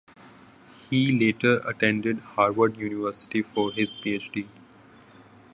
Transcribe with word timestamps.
He 0.89 1.11
later 1.15 1.57
attended 1.63 2.17
Harvard 2.21 2.75
University 2.77 3.43
for 3.43 3.71
his 3.71 3.95
PhD. 3.95 4.47